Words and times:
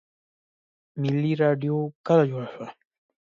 ملي 1.01 1.33
راډیو 1.43 1.75
کله 2.07 2.23
جوړه 2.29 2.47
شوه؟ 2.53 2.67